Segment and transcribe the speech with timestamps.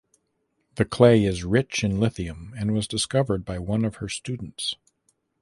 [0.77, 4.73] The clay is rich in lithium and was discovered by one of her students.